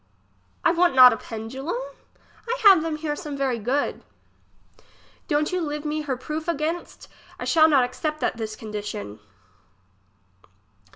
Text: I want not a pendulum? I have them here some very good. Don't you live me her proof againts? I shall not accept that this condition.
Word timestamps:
I 0.65 0.71
want 0.71 0.95
not 0.95 1.13
a 1.13 1.17
pendulum? 1.17 1.77
I 2.47 2.59
have 2.63 2.81
them 2.81 2.95
here 2.95 3.15
some 3.15 3.37
very 3.37 3.59
good. 3.59 4.01
Don't 5.27 5.51
you 5.51 5.61
live 5.61 5.85
me 5.85 6.01
her 6.01 6.17
proof 6.17 6.47
againts? 6.47 7.07
I 7.39 7.45
shall 7.45 7.69
not 7.69 7.83
accept 7.83 8.19
that 8.19 8.37
this 8.37 8.55
condition. 8.55 9.19